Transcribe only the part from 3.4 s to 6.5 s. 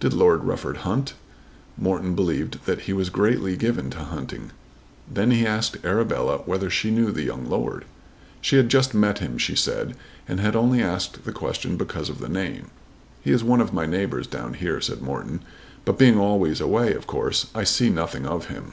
given to hunting. Then he asked Arabella